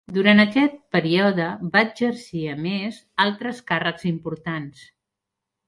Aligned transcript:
Durant 0.13 0.43
aquest 0.43 0.79
període 0.95 1.49
va 1.75 1.83
exercir, 1.89 2.43
a 2.55 2.57
més, 2.63 2.99
altres 3.29 3.63
càrrecs 3.71 4.11
importants. 4.17 4.85